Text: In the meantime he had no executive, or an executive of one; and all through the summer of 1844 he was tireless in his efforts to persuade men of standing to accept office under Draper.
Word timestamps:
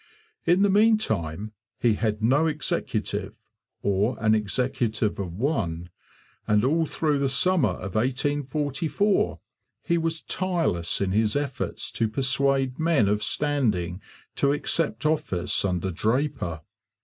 In 0.47 0.63
the 0.63 0.69
meantime 0.71 1.51
he 1.77 1.93
had 1.93 2.23
no 2.23 2.47
executive, 2.47 3.35
or 3.83 4.17
an 4.19 4.33
executive 4.33 5.19
of 5.19 5.35
one; 5.35 5.91
and 6.47 6.63
all 6.63 6.87
through 6.87 7.19
the 7.19 7.29
summer 7.29 7.69
of 7.69 7.93
1844 7.93 9.39
he 9.83 9.99
was 9.99 10.23
tireless 10.23 11.01
in 11.01 11.11
his 11.11 11.35
efforts 11.35 11.91
to 11.91 12.07
persuade 12.09 12.79
men 12.79 13.07
of 13.07 13.21
standing 13.21 14.01
to 14.37 14.51
accept 14.53 15.05
office 15.05 15.63
under 15.63 15.91
Draper. 15.91 16.61